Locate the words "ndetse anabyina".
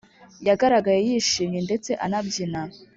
1.67-2.61